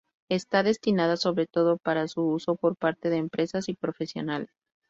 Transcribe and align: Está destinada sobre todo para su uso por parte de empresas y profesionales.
Está 0.31 0.63
destinada 0.63 1.15
sobre 1.15 1.45
todo 1.45 1.77
para 1.77 2.07
su 2.07 2.23
uso 2.25 2.55
por 2.55 2.75
parte 2.75 3.11
de 3.11 3.17
empresas 3.17 3.69
y 3.69 3.75
profesionales. 3.75 4.49